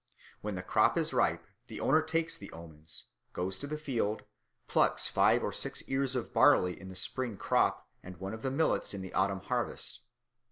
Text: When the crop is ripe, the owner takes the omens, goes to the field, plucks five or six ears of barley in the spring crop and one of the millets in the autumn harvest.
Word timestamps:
When 0.41 0.55
the 0.55 0.63
crop 0.63 0.97
is 0.97 1.13
ripe, 1.13 1.45
the 1.67 1.79
owner 1.79 2.01
takes 2.01 2.35
the 2.35 2.51
omens, 2.51 3.09
goes 3.33 3.59
to 3.59 3.67
the 3.67 3.77
field, 3.77 4.23
plucks 4.67 5.07
five 5.07 5.43
or 5.43 5.53
six 5.53 5.83
ears 5.83 6.15
of 6.15 6.33
barley 6.33 6.81
in 6.81 6.89
the 6.89 6.95
spring 6.95 7.37
crop 7.37 7.87
and 8.01 8.17
one 8.17 8.33
of 8.33 8.41
the 8.41 8.49
millets 8.49 8.95
in 8.95 9.03
the 9.03 9.13
autumn 9.13 9.41
harvest. 9.41 10.01